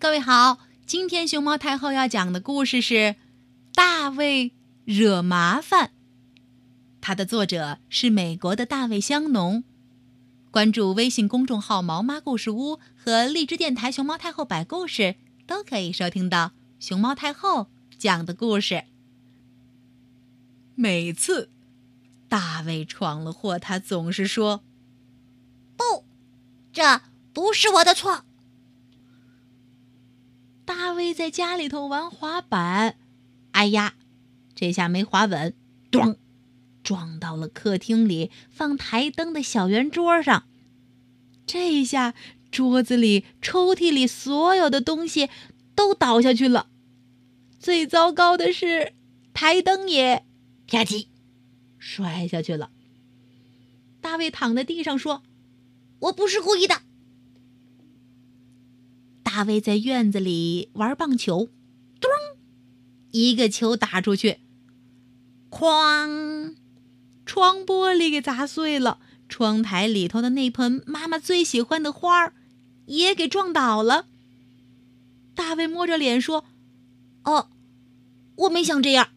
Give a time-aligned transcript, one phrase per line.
[0.00, 2.94] 各位好，今天熊猫太后要讲的故事是
[3.74, 4.54] 《大卫
[4.86, 5.88] 惹麻烦》，
[7.02, 9.62] 它的作者是美国的大卫香农。
[10.50, 15.16] 关注微信公众号“毛妈故事屋”和荔枝电台“熊猫太后摆故事”，
[15.46, 17.66] 都可以收听到熊猫太后
[17.98, 18.84] 讲的故事。
[20.74, 21.50] 每次
[22.26, 24.64] 大卫闯了祸，他总是说
[25.76, 26.06] ：“不，
[26.72, 27.02] 这
[27.34, 28.24] 不是我的错。”
[30.70, 32.96] 大卫在家里头玩滑板，
[33.50, 33.94] 哎呀，
[34.54, 35.52] 这下没滑稳，
[35.90, 36.16] 咚，
[36.84, 40.44] 撞到了客厅里放台灯的小圆桌上。
[41.44, 42.14] 这一下，
[42.52, 45.28] 桌子里、抽屉里所有的东西
[45.74, 46.68] 都倒下去了。
[47.58, 48.92] 最糟糕的是，
[49.34, 50.24] 台灯也
[50.68, 51.08] 啪叽
[51.80, 52.70] 摔下去了。
[54.00, 55.24] 大卫躺在地上说
[55.98, 56.82] ：“我不是故意的。”
[59.40, 61.48] 大卫在院子里玩棒球，
[61.98, 62.10] 咚，
[63.10, 64.40] 一个球打出去，
[65.48, 66.56] 哐，
[67.24, 69.00] 窗玻璃给砸碎了。
[69.30, 72.34] 窗台里头的那盆妈妈最喜欢的花儿
[72.84, 74.08] 也给撞倒了。
[75.34, 76.44] 大卫摸着脸说
[77.24, 77.48] ：“哦，
[78.34, 79.08] 我没想这样。”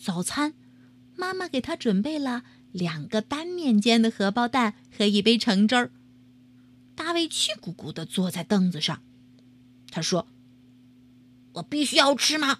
[0.00, 0.54] 早餐，
[1.14, 5.90] 妈妈给他准备了两个单面煎的荷包蛋和一杯橙汁儿。
[6.98, 9.00] 大卫气鼓鼓的坐在凳子上，
[9.88, 10.26] 他说
[11.54, 12.58] ：“我必须要吃吗？”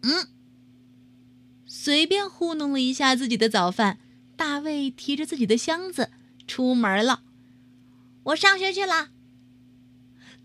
[0.00, 0.28] 嗯，
[1.66, 3.98] 随便糊弄了一下自己的早饭。
[4.34, 6.10] 大卫提着自己的箱子
[6.46, 7.22] 出门了。
[8.24, 9.10] 我上学去了。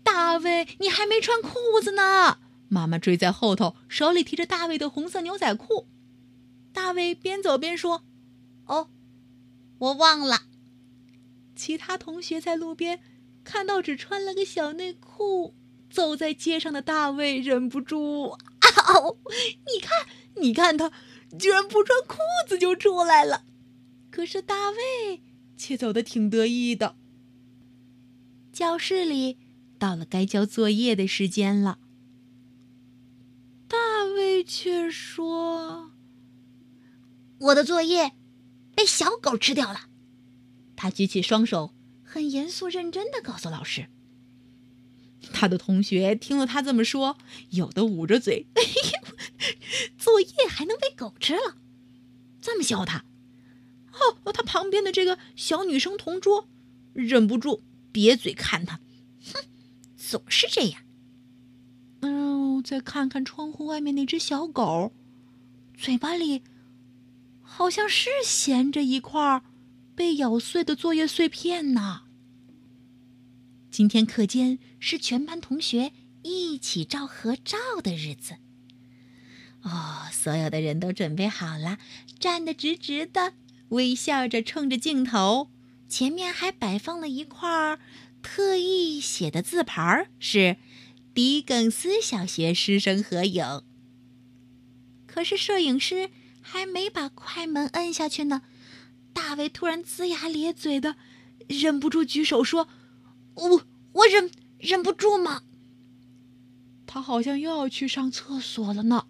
[0.02, 2.38] 大卫，你还没穿裤子呢！
[2.68, 5.86] 妈妈追在后头，手里提着大卫的红色牛仔裤。
[6.74, 8.04] 大卫边走边说
[8.66, 8.90] ：“哦，
[9.78, 10.42] 我忘了。”
[11.56, 13.00] 其他同学在路边。
[13.44, 15.54] 看到只穿了个小内裤
[15.90, 18.38] 走在街上的大卫，忍不住啊
[18.94, 19.18] 哦！
[19.66, 20.90] 你看，你看他，
[21.38, 22.16] 居然不穿裤
[22.48, 23.44] 子就出来了。
[24.10, 25.22] 可是大卫
[25.56, 26.96] 却走得挺得意的。
[28.52, 29.38] 教室里
[29.78, 31.78] 到了该交作业的时间了，
[33.66, 35.92] 大卫却说
[37.40, 38.12] ：“我的作业
[38.74, 39.88] 被小狗吃掉了。”
[40.76, 41.74] 他举起双手。
[42.12, 43.86] 很严肃认真的告诉老师，
[45.32, 47.16] 他的同学听了他这么说，
[47.48, 49.16] 有的捂着嘴，哎呦，
[49.96, 51.56] 作业还能被狗吃了，
[52.42, 53.06] 这么笑他。
[53.92, 56.48] 哦，他旁边的这个小女生同桌
[56.92, 57.62] 忍不住
[57.94, 58.78] 瘪嘴看他，
[59.32, 59.44] 哼，
[59.96, 60.82] 总是这样。
[62.00, 64.92] 嗯，再看看窗户外面那只小狗，
[65.74, 66.42] 嘴巴里
[67.40, 69.42] 好像是衔着一块
[69.94, 72.01] 被咬碎的作业碎片呢。
[73.72, 78.34] 今天课间是全班同学一起照合照的日子。
[79.62, 81.78] 哦，所有的人都准备好了，
[82.20, 83.32] 站得直直的，
[83.70, 85.50] 微笑着冲着镜头。
[85.88, 87.78] 前面还摆放了一块
[88.20, 90.58] 特意写的字牌，是
[91.14, 93.62] 狄更斯小学师生合影。
[95.06, 96.10] 可是摄影师
[96.42, 98.42] 还没把快门摁下去呢，
[99.14, 100.96] 大卫突然龇牙咧嘴的，
[101.48, 102.68] 忍不住举手说
[103.34, 103.62] ：“我
[103.92, 105.42] 我忍忍不住嘛。”
[106.86, 109.06] 他好像又要去上厕所了呢。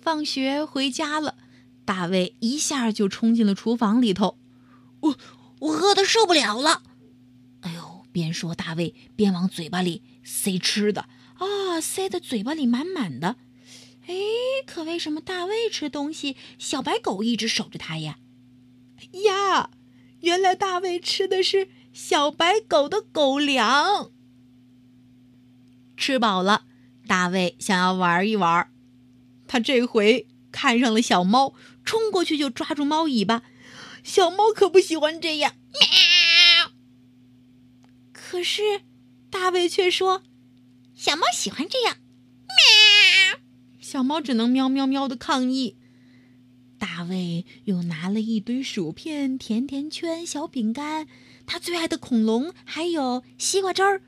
[0.00, 1.36] 放学回家了，
[1.84, 4.38] 大卫一下就冲进了厨房里头。
[5.00, 5.18] 我
[5.60, 6.82] 我饿的受不了了。
[7.60, 7.94] 哎呦！
[8.14, 13.34] 边说大卫边往嘴巴里塞吃的啊，塞的嘴巴里满满的。
[14.06, 14.14] 哎，
[14.64, 18.20] 可为什么大卫吃东西，小白狗一直守着他呀？
[19.26, 19.70] 呀，
[20.20, 24.10] 原来大卫吃的是小白狗的狗粮。
[25.96, 26.64] 吃饱了，
[27.06, 28.68] 大卫想要玩一玩，
[29.46, 33.44] 他这回看上了小猫，冲过去就抓住猫尾巴。
[34.02, 36.72] 小猫可不喜欢这样，喵。
[38.12, 38.82] 可是
[39.30, 40.24] 大卫却说
[40.96, 41.98] ：“小猫喜欢这样。”
[42.44, 43.38] 喵
[43.78, 45.78] 小猫只能喵喵喵的抗议。
[46.84, 51.08] 大卫又拿了一堆薯片、甜甜圈、小饼干，
[51.46, 54.02] 他最爱的恐龙，还有西瓜汁儿，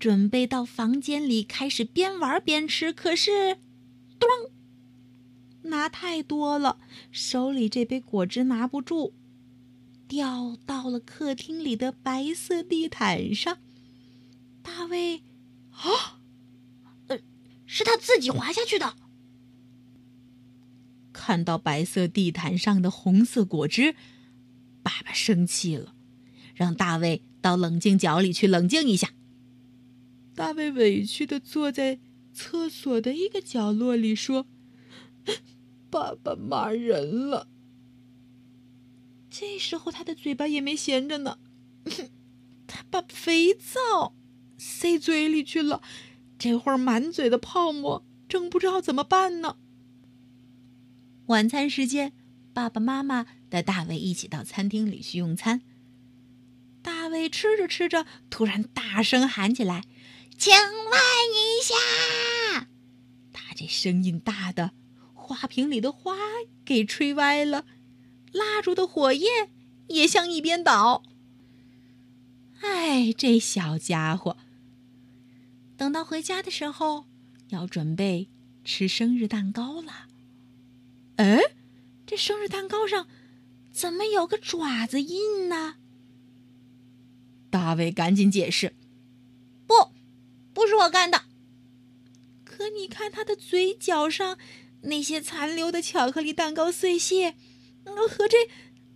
[0.00, 2.92] 准备到房间里开始边玩边吃。
[2.92, 3.58] 可是，
[4.18, 4.28] 咚，
[5.70, 6.80] 拿太多了，
[7.12, 9.12] 手里这杯果汁拿不住，
[10.08, 13.58] 掉到了客厅里的白色地毯上。
[14.60, 15.22] 大卫，
[15.70, 16.18] 啊，
[17.06, 17.20] 呃，
[17.64, 18.96] 是他自己滑下去的。
[21.12, 23.94] 看到白色地毯上的红色果汁，
[24.82, 25.94] 爸爸生气了，
[26.54, 29.12] 让大卫到冷静角里去冷静一下。
[30.34, 31.98] 大卫委屈的坐在
[32.32, 34.46] 厕所的一个角落里，说
[35.90, 37.48] ：“爸爸骂人了。”
[39.30, 41.38] 这时候他的嘴巴也没闲着呢，
[42.66, 44.14] 他把肥皂
[44.56, 45.82] 塞嘴里去了，
[46.38, 49.56] 这会儿满嘴的泡沫，正不知道怎么办呢。
[51.28, 52.14] 晚餐时间，
[52.54, 55.60] 爸爸妈妈带大卫一起到餐厅里去用餐。
[56.80, 59.84] 大卫吃着吃着，突然大声喊起来
[60.38, 61.00] ：“请问
[61.34, 62.66] 一下！”
[63.30, 64.72] 他这声音大的，
[65.12, 66.16] 花瓶里的花
[66.64, 67.66] 给吹歪了。
[68.32, 69.50] 蜡烛的火焰
[69.88, 71.02] 也向一边倒。
[72.62, 74.38] 哎，这小家伙！
[75.76, 77.04] 等到回家的时候，
[77.50, 78.30] 要准备
[78.64, 80.08] 吃生日蛋糕了。
[81.18, 81.40] 哎，
[82.06, 83.06] 这生日蛋糕上
[83.72, 85.76] 怎么有个爪子印呢？
[87.50, 88.74] 大卫赶紧解释
[89.66, 89.90] ：“不，
[90.52, 91.24] 不是我干的。”
[92.44, 94.38] 可你看他的嘴角上
[94.82, 97.34] 那些残留的巧克力蛋糕碎屑。
[97.84, 98.44] 和这，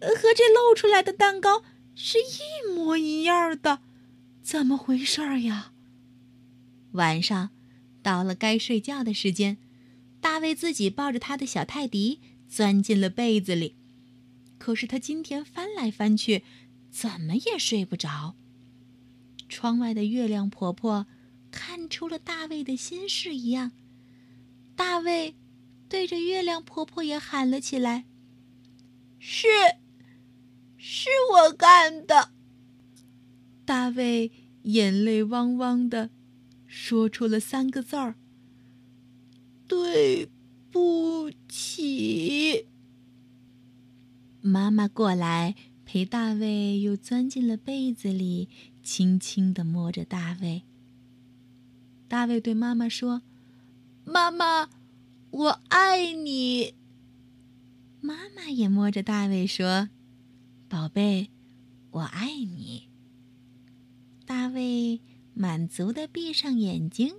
[0.01, 1.65] 和这露出来的蛋糕
[1.95, 3.81] 是一模一样的，
[4.43, 5.73] 怎么回事呀？
[6.93, 7.51] 晚上
[8.03, 9.57] 到了该睡觉的时间，
[10.23, 13.77] 大卫自己抱着他的小泰迪钻进了被子里。
[14.57, 16.45] 可是他今天翻来翻去，
[16.91, 18.37] 怎么也睡不着。
[19.49, 21.09] 窗外的月亮婆婆
[21.51, 23.73] 看出了大卫的心事一样，
[24.77, 25.35] 大卫
[25.89, 28.05] 对着月亮婆婆也喊了起来。
[29.19, 29.49] 是，
[30.77, 32.31] 是我干的。
[33.65, 34.31] 大卫
[34.63, 36.11] 眼泪汪汪的，
[36.67, 38.15] 说出了三个字儿
[39.73, 40.29] ：“对
[40.71, 42.67] 不起。”
[44.43, 45.55] 妈妈过来
[45.87, 48.51] 陪大卫，又钻进了被子里，
[48.83, 50.65] 轻轻的摸着大卫。
[52.07, 53.23] 大卫对妈妈说
[54.05, 54.69] ：“妈妈，
[55.31, 56.75] 我爱你。”
[58.03, 59.89] 妈妈也摸着大卫说
[60.69, 61.31] ：“宝贝，
[61.93, 62.91] 我爱你。”
[64.27, 65.01] 大卫
[65.33, 67.15] 满足的闭上眼睛，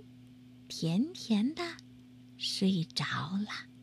[0.68, 1.62] 甜甜的
[2.44, 3.73] 睡着了。